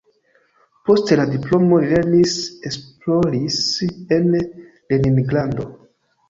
Post 0.87 1.11
la 1.19 1.25
diplomo 1.33 1.77
li 1.83 1.89
lernis-esploris 1.91 3.61
en 4.17 4.27
Leningrado. 4.33 5.69